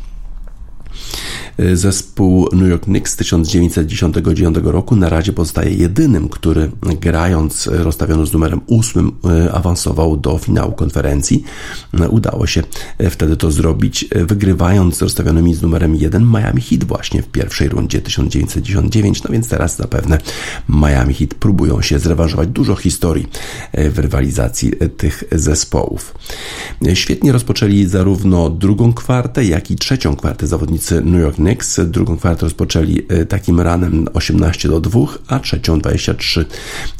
[1.62, 8.26] Y, zespół New York Knicks z 1999 roku na razie pozostaje jedynym, który grając rozstawiony
[8.26, 9.12] z numerem 8
[9.46, 11.44] y, awansował do finału konferencji.
[12.00, 12.62] Y, udało się
[13.10, 18.00] wtedy to zrobić, wygrywając z rozstawionymi z numerem 1 Miami Heat właśnie w pierwszej rundzie
[18.00, 19.24] 1999.
[19.24, 20.18] No więc teraz zapewne
[20.68, 22.48] Miami Heat próbują się zrewanżować.
[22.48, 23.28] Dużo historii
[23.74, 26.14] w rywalizacji tych zespołów.
[26.94, 31.51] Świetnie rozpoczęli zarówno drugą kwartę, jak i trzecią kwartę zawodnicy New York Knicks.
[31.84, 36.44] Drugą kwartę rozpoczęli e, takim ranem 18 do 2, a trzecią 23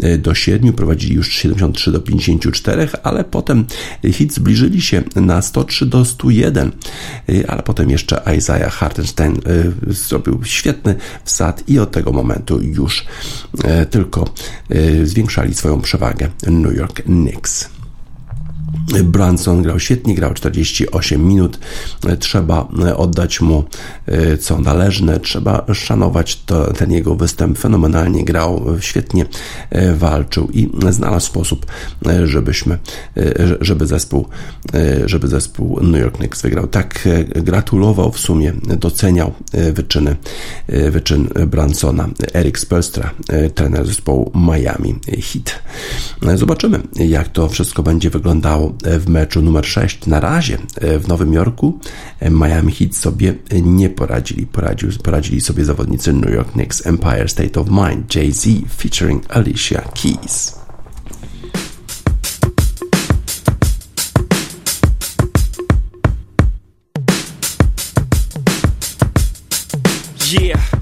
[0.03, 0.73] e, do 7.
[0.73, 3.65] Prowadzili już 73 do 54, ale potem
[4.13, 6.73] hit zbliżyli się na 103 do 101,
[7.29, 9.41] e, ale potem jeszcze Isaiah Hartenstein
[9.87, 10.95] zrobił świetny
[11.25, 13.05] wsad i od tego momentu już
[13.91, 14.25] tylko
[15.05, 17.82] zwiększali swoją przewagę New York Knicks.
[19.05, 21.59] Branson grał świetnie, grał 48 minut.
[22.19, 23.65] Trzeba oddać mu
[24.07, 27.59] e, co należne, trzeba szanować to, ten jego występ.
[27.59, 29.27] Fenomenalnie grał, świetnie
[29.71, 31.67] e, walczył i znalazł sposób,
[32.07, 32.79] e, żebyśmy,
[33.61, 34.29] żeby zespół,
[35.07, 36.67] żeby zespół New York Knicks wygrał.
[36.67, 39.33] Tak gratulował w sumie, doceniał
[39.73, 40.17] wyczyny,
[40.69, 42.09] wyczyn Bransona.
[42.35, 43.11] Eric Spelstra,
[43.55, 45.63] trener zespołu Miami Heat.
[46.39, 50.07] Zobaczymy, jak to wszystko będzie wyglądało w meczu numer 6.
[50.07, 51.79] Na razie e, w Nowym Jorku
[52.21, 54.47] e, Miami Heat sobie nie poradzili.
[54.47, 60.63] Poradzili, poradzili sobie zawodnicy New York Knicks Empire State of Mind Jay-Z featuring Alicia Keys.
[70.41, 70.82] Yeah.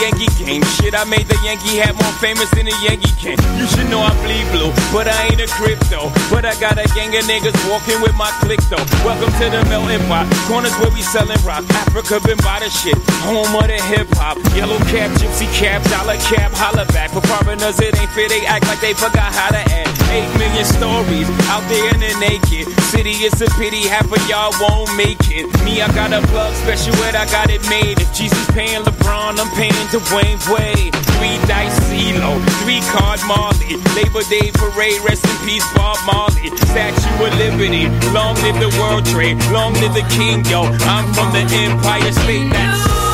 [0.00, 0.62] Yankee game.
[0.78, 3.36] Shit, I made the Yankee hat more famous than the Yankee can.
[3.58, 6.12] You should know I bleed blue, but I ain't a crypto.
[6.30, 8.82] But I got a gang of niggas walking with my click though.
[9.04, 10.28] Welcome to the melting pot.
[10.48, 11.64] Corners where we selling rock.
[11.84, 12.96] Africa been by the shit.
[13.26, 14.38] Home of the hip hop.
[14.56, 17.10] Yellow cap, gypsy cap, dollar cap, holla back.
[17.10, 18.28] For foreigners, it ain't fair.
[18.28, 19.90] They act like they forgot how to act.
[20.12, 23.24] Eight million stories out there in the naked city.
[23.24, 25.48] It's a pity half of y'all won't make it.
[25.64, 27.98] Me, I got a plug special ed, I got it made.
[27.98, 30.92] If Jesus paying LeBron, I'm paying Dwayne Wade.
[31.16, 33.80] Three dice CeeLo, three card Marley.
[33.96, 36.52] Labor Day parade, rest in peace Bob Marley.
[36.68, 40.68] Statue of Liberty, long live the World Trade, long live the King, yo.
[40.92, 42.52] I'm from the Empire State.
[42.52, 43.11] That's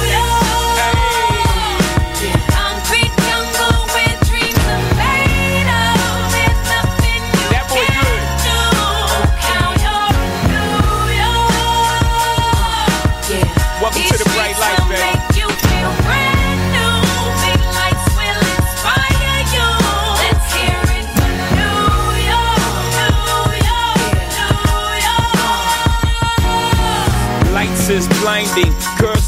[28.99, 29.18] Girl,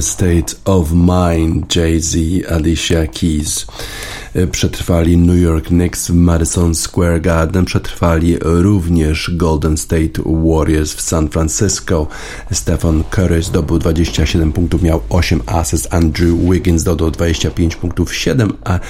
[0.00, 3.66] State of Mind, Jay-Z, Alicia Keys.
[4.34, 11.00] E, przetrwali New York Knicks w Madison Square Garden, przetrwali również Golden State Warriors w
[11.00, 12.06] San Francisco.
[12.52, 15.88] Stephen Curry zdobył 27 punktów, miał 8 asyst.
[15.90, 18.80] Andrew Wiggins dodał 25 punktów, 7, a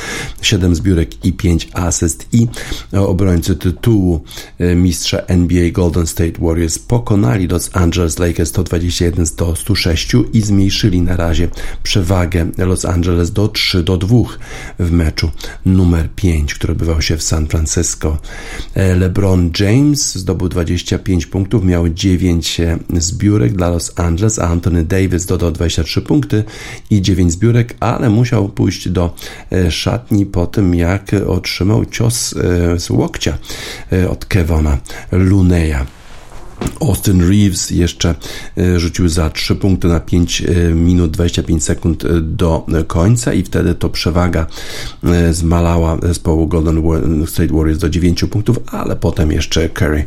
[0.43, 2.27] 7 zbiórek i 5 asyst.
[2.33, 2.47] I
[2.93, 4.25] obrońcy tytułu
[4.59, 11.03] e, mistrza NBA Golden State Warriors pokonali Los Angeles Lakers 121 do 106 i zmniejszyli
[11.03, 11.49] na razie
[11.83, 14.17] przewagę Los Angeles do 3 do 2
[14.79, 15.28] w meczu
[15.67, 18.19] numer 5, który odbywał się w San Francisco.
[18.75, 24.85] E, LeBron James zdobył 25 punktów, miał 9 e, zbiórek dla Los Angeles, a Anthony
[24.85, 26.45] Davis dodał 23 punkty
[26.91, 29.15] i 9 zbiórek, ale musiał pójść do
[29.53, 32.35] e, szatni po tym, jak otrzymał cios
[32.77, 33.39] z łokcia
[34.11, 34.79] od Kevona
[35.13, 35.98] Luneya.
[36.81, 38.15] Austin Reeves jeszcze
[38.59, 43.43] e, rzucił za 3 punkty na 5 e, minut 25 sekund e, do końca i
[43.43, 44.47] wtedy to przewaga
[45.31, 46.83] zmalała zespołu Golden
[47.27, 50.05] State Warriors do 9 punktów, ale potem jeszcze Curry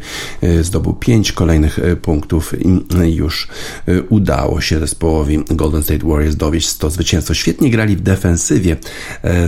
[0.61, 3.47] zdobył 5 kolejnych punktów i już
[4.09, 7.33] udało się zespołowi Golden State Warriors dowieść to zwycięstwo.
[7.33, 8.77] Świetnie grali w defensywie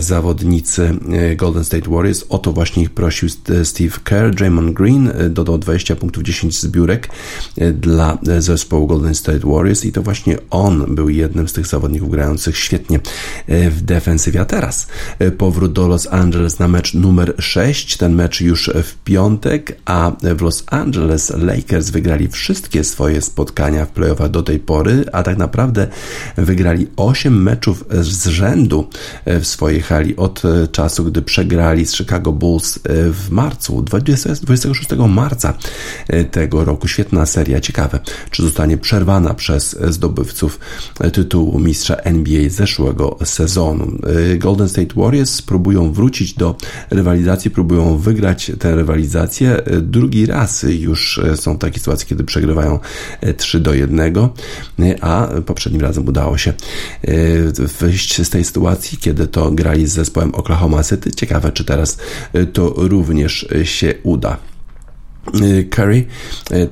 [0.00, 0.98] zawodnicy
[1.36, 2.24] Golden State Warriors.
[2.28, 3.28] O to właśnie ich prosił
[3.64, 4.34] Steve Kerr.
[4.34, 6.93] Draymond Green dodał 20 punktów, 10 zbiórek
[7.72, 12.58] dla zespołu Golden State Warriors i to właśnie on był jednym z tych zawodników grających
[12.58, 13.00] świetnie
[13.48, 14.40] w defensywie.
[14.40, 14.86] A teraz
[15.38, 17.96] powrót do Los Angeles na mecz numer 6.
[17.96, 23.90] Ten mecz już w piątek, a w Los Angeles Lakers wygrali wszystkie swoje spotkania w
[23.90, 25.88] playoffach do tej pory, a tak naprawdę
[26.36, 28.88] wygrali 8 meczów z rzędu
[29.26, 30.42] w swojej hali od
[30.72, 32.78] czasu, gdy przegrali z Chicago Bulls
[33.12, 35.54] w marcu, 20, 26 marca
[36.30, 36.83] tego roku.
[36.86, 37.60] Świetna seria.
[37.60, 37.98] Ciekawe,
[38.30, 40.58] czy zostanie przerwana przez zdobywców
[41.12, 43.98] tytułu mistrza NBA zeszłego sezonu.
[44.38, 46.56] Golden State Warriors próbują wrócić do
[46.90, 49.62] rywalizacji, próbują wygrać tę rywalizację.
[49.82, 52.78] Drugi raz już są takie sytuacje, kiedy przegrywają
[53.36, 54.14] 3 do 1,
[55.00, 56.52] a poprzednim razem udało się
[57.80, 61.10] wyjść z tej sytuacji, kiedy to grali z zespołem Oklahoma City.
[61.12, 61.98] Ciekawe, czy teraz
[62.52, 64.36] to również się uda.
[65.70, 66.04] Curry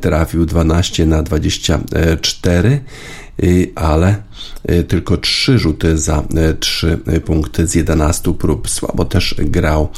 [0.00, 2.80] trafił 12 na 24,
[3.74, 4.31] ale Y,
[4.88, 6.22] tylko 3 rzuty za
[6.60, 8.70] 3 y, punkty z 11 prób.
[8.70, 9.88] Słabo też grał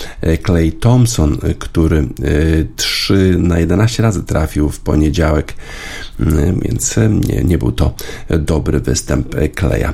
[0.46, 2.08] Clay Thompson, który
[2.76, 5.54] 3 na 11 razy trafił w poniedziałek,
[6.20, 6.24] y,
[6.62, 6.96] więc
[7.28, 7.94] nie, nie był to
[8.38, 9.92] dobry występ Claya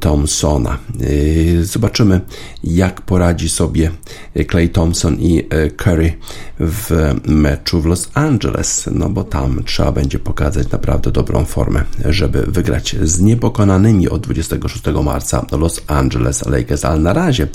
[0.00, 0.78] Thompsona.
[1.62, 2.20] Zobaczymy,
[2.64, 3.90] jak poradzi sobie
[4.50, 6.12] Clay Thompson i Curry
[6.60, 12.42] w meczu w Los Angeles, no bo tam trzeba będzie pokazać naprawdę dobrą formę, żeby
[12.42, 17.48] wygrać z niepokojem pokonanymi od 26 marca Los Angeles Lakers, ale na razie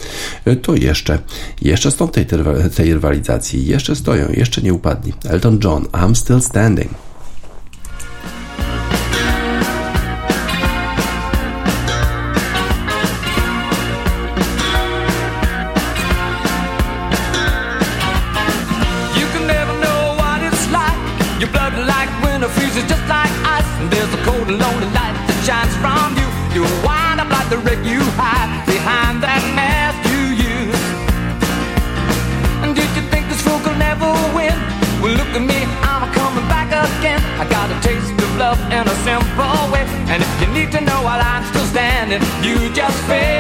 [0.46, 1.20] e, to jeszcze,
[1.62, 2.26] jeszcze są w tej,
[2.76, 5.14] tej rywalizacji, jeszcze stoją, jeszcze nie upadli.
[5.30, 7.07] Elton John, I'm Still Standing.
[42.44, 43.37] You just fade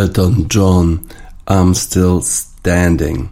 [0.00, 1.06] Elton John,
[1.46, 3.28] I'm Still Standing.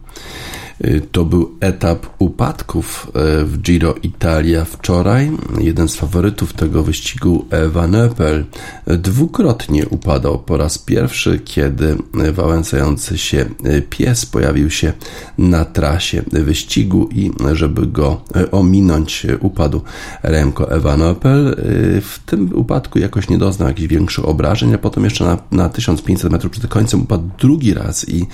[0.85, 3.11] Y, to był etap upadków
[3.41, 5.31] y, w Giro Italia wczoraj.
[5.61, 8.45] Jeden z faworytów tego wyścigu, Evan Eppel,
[8.87, 10.39] dwukrotnie upadał.
[10.39, 11.97] Po raz pierwszy, kiedy
[12.33, 13.47] wałęsający się
[13.91, 14.93] pies pojawił się
[15.39, 18.21] na trasie wyścigu i żeby go
[18.51, 19.81] ominąć, upadł
[20.23, 21.57] Remco Evanopel.
[22.03, 26.33] W tym upadku jakoś nie doznał jakichś większych obrażeń, a potem jeszcze na, na 1500
[26.33, 28.27] metrów przed końcem upadł drugi raz i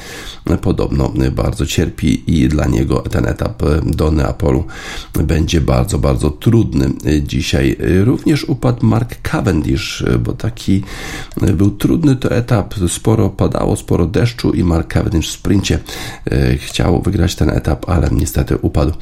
[0.63, 4.64] podobno bardzo cierpi i dla niego ten etap do Neapolu
[5.24, 6.91] będzie bardzo, bardzo trudny
[7.22, 7.76] dzisiaj.
[8.05, 10.82] Również upadł Mark Cavendish, bo taki
[11.55, 15.78] był trudny to etap, sporo padało, sporo deszczu i Mark Cavendish w sprincie
[16.30, 18.93] e, chciał wygrać ten etap, ale niestety upadł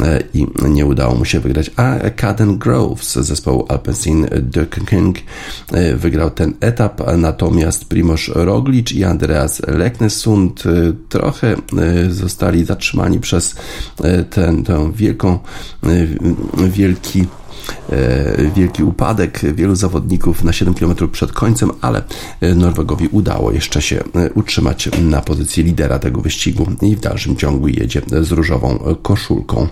[0.00, 1.70] e, i nie udało mu się wygrać.
[1.76, 5.18] A Caden Groves z zespołu Alpecin de King
[5.72, 10.64] e, wygrał ten etap, natomiast Primoz Roglic i Andreas Leknesund
[11.08, 11.56] trochę
[12.08, 13.54] zostali zatrzymani przez
[14.30, 15.38] ten, tę wielką,
[16.68, 17.26] wielki
[17.92, 22.02] E, wielki upadek wielu zawodników na 7 km przed końcem, ale
[22.54, 27.68] Norwegowi udało jeszcze się e, utrzymać na pozycji lidera tego wyścigu i w dalszym ciągu
[27.68, 29.68] jedzie z różową koszulką.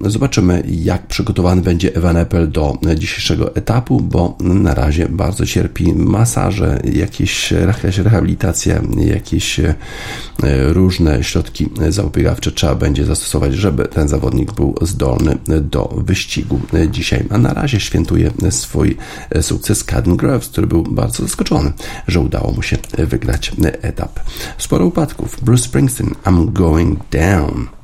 [0.00, 6.80] Zobaczymy, jak przygotowany będzie Evan Apple do dzisiejszego etapu, bo na razie bardzo cierpi masaże,
[6.92, 9.74] jakieś, jakaś rehabilitacja, jakieś e,
[10.72, 17.24] różne środki zapobiegawcze trzeba będzie zastosować, żeby ten zawodnik był zdolny do wyścigu dzisiaj.
[17.30, 18.96] A na razie świętuje swój
[19.40, 21.72] sukces Caden Groves, który był bardzo zaskoczony,
[22.08, 23.52] że udało mu się wygrać
[23.82, 24.20] etap.
[24.58, 25.44] Sporo upadków.
[25.44, 27.83] Bruce Springsteen, I'm going down.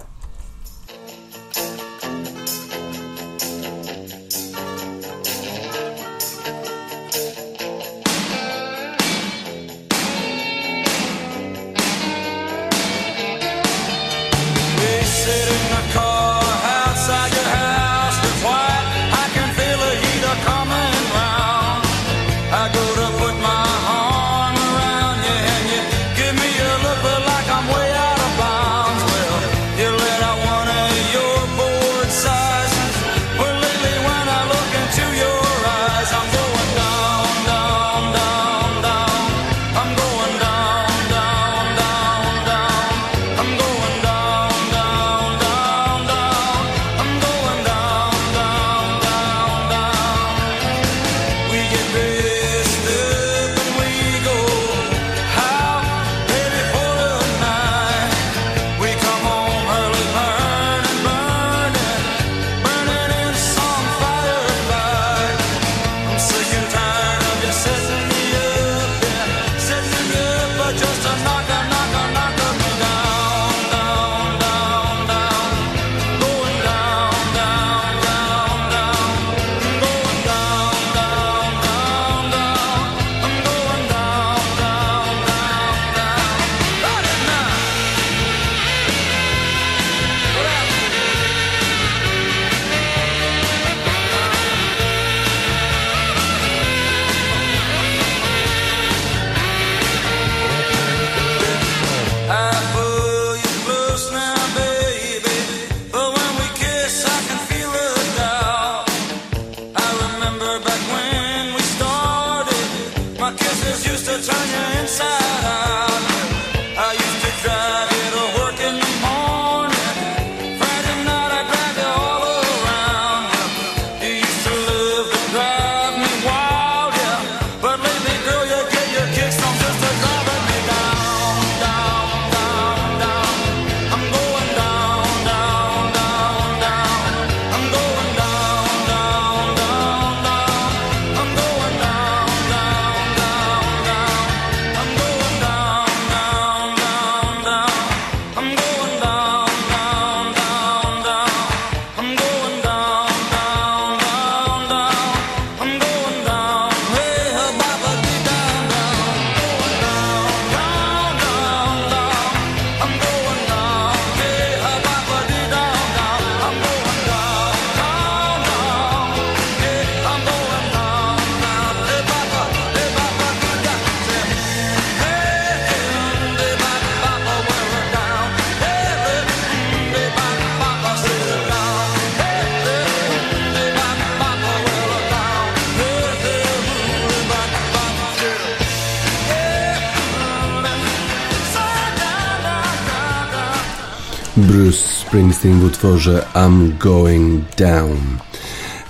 [195.80, 197.96] Utworze I'm Going Down.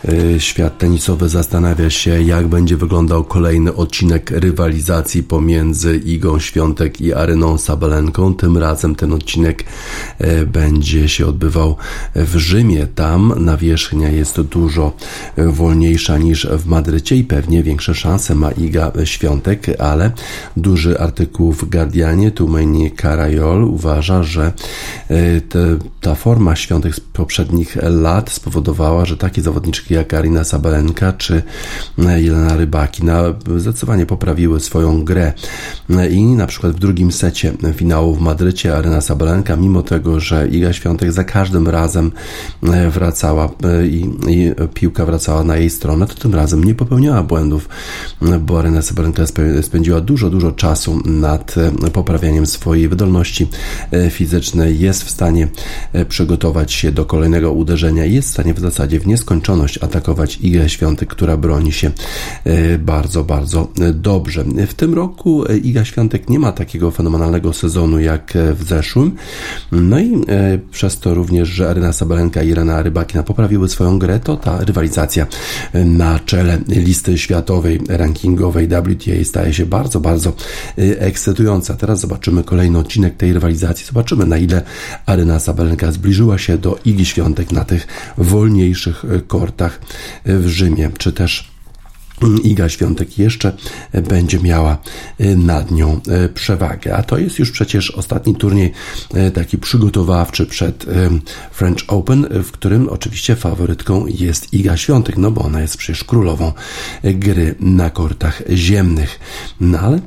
[0.09, 7.15] Y, świat tenisowy zastanawia się, jak będzie wyglądał kolejny odcinek rywalizacji pomiędzy Igą Świątek i
[7.15, 8.35] Aryną Sabalenką.
[8.35, 9.65] Tym razem ten odcinek
[10.47, 11.77] będzie się odbywał
[12.15, 12.87] w Rzymie.
[12.87, 14.93] Tam nawierzchnia jest dużo
[15.39, 20.11] y, wolniejsza niż w Madrycie i pewnie większe szanse ma Iga Świątek, ale
[20.57, 24.53] duży artykuł w Guardianie, Tumeni Karajol uważa, że
[25.49, 31.43] te, ta forma Świątek z poprzednich lat spowodowała, że takie zawodniczki jak Arina Sabalenka czy
[31.99, 33.23] e, Jelena Rybakina
[33.57, 35.33] zdecydowanie poprawiły swoją grę
[35.91, 40.49] e, i na przykład w drugim secie finału w Madrycie Arina Sabalenka, mimo tego, że
[40.49, 42.13] Iga Świątek za każdym razem
[42.63, 43.51] e, wracała
[43.85, 47.69] i, i piłka wracała na jej stronę, to tym razem nie popełniała błędów,
[48.41, 49.23] bo Arina Sabalenka
[49.63, 51.55] spędziła dużo, dużo czasu nad
[51.93, 53.49] poprawianiem swojej wydolności
[54.11, 55.49] fizycznej, jest w stanie
[56.09, 61.09] przygotować się do kolejnego uderzenia, jest w stanie w zasadzie w nieskończoność atakować Igę Świątek,
[61.09, 61.91] która broni się
[62.45, 64.45] e, bardzo, bardzo e, dobrze.
[64.69, 69.17] W tym roku e, Iga Świątek nie ma takiego fenomenalnego sezonu jak w zeszłym.
[69.73, 70.21] No i
[70.71, 75.27] przez to również, że Aryna Sabalenka i Irena Rybakina poprawiły swoją grę, to ta rywalizacja
[75.75, 80.33] na czele listy światowej, rankingowej WTA staje się bardzo, bardzo
[80.77, 81.75] ekscytująca.
[81.75, 83.87] Teraz zobaczymy kolejny odcinek tej rywalizacji.
[83.87, 84.63] Zobaczymy, na ile
[85.07, 87.87] Aryna Sabalenka zbliżyła się do Igi Świątek na tych
[88.19, 89.81] wolniejszych kortach
[90.25, 91.50] w Rzymie, czy też
[92.43, 93.53] Iga Świątek jeszcze
[94.09, 94.79] będzie miała
[95.19, 96.97] e, nad nią e, przewagę.
[96.97, 98.73] A to jest już przecież ostatni turniej
[99.15, 100.87] e, taki przygotowawczy przed
[101.53, 106.53] French Open, w którym oczywiście faworytką jest Iga Świątek, no bo ona jest przecież królową
[107.05, 109.21] gry na kortach ziemnych.
[109.61, 110.01] No ale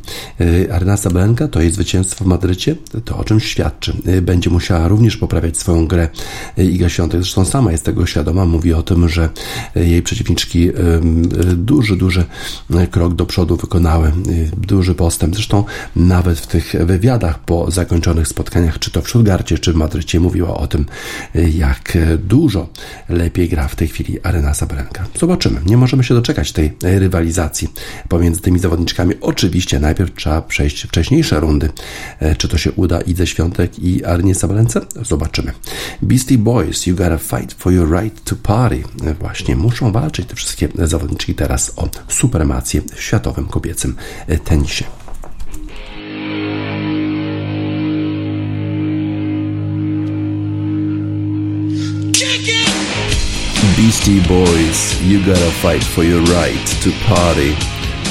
[0.71, 3.93] Arna Sabalenka to jest zwycięstwo w Madrycie, to o czym świadczy.
[4.21, 6.09] Będzie musiała również poprawiać swoją grę
[6.57, 9.29] Iga Świątek, zresztą sama jest tego świadoma, mówi o tym, że
[9.75, 10.71] jej przeciwniczki
[11.55, 12.25] duży, duży
[12.91, 14.11] krok do przodu wykonały,
[14.57, 15.35] duży postęp.
[15.35, 15.63] Zresztą
[15.95, 20.57] nawet w tych wywiadach po zakończonych spotkaniach, czy to w Stuttgarcie, czy w Madrycie, mówiła
[20.57, 20.85] o tym,
[21.53, 22.67] jak dużo
[23.09, 25.05] lepiej gra w tej chwili Arena Sabalenka.
[25.19, 25.61] Zobaczymy.
[25.65, 27.67] Nie możemy się doczekać tej rywalizacji
[28.09, 29.15] pomiędzy tymi zawodniczkami.
[29.21, 31.69] Oczywiście najpierw trzeba przejść wcześniejsze rundy.
[32.37, 34.81] Czy to się uda Idze Świątek i Arnie Sabalence?
[35.01, 35.51] Zobaczymy.
[36.01, 38.83] Beastie Boys, you gotta fight for your right to party.
[39.19, 43.95] Właśnie muszą walczyć te wszystkie zawodniczki teraz o supremację w światowym kobiecym
[44.43, 44.85] tenisie.
[53.77, 57.55] Beastie Boys, You Gotta Fight for Your Right to Party.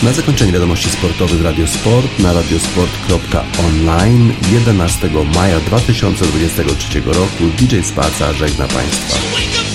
[0.02, 8.68] Na zakończenie wiadomości sportowych Radio Sport na radiosport.online 11 maja 2023 roku DJ Spaca żegna
[8.68, 9.71] Państwa.